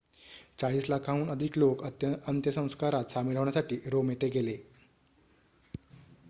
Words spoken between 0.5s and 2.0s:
चाळीस लाखांहून अधिक लोक